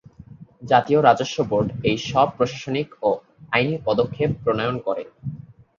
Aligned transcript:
জাতীয় 0.63 0.99
রাজস্ব 1.01 1.37
বোর্ড 1.49 1.69
এই 1.83 1.97
সব 2.09 2.27
প্রশাসনিক 2.37 2.87
ও 3.01 3.09
আইনি 3.51 3.75
পদক্ষেপ 3.87 4.29
প্রণয়ন 4.43 4.75
করে। 4.87 5.03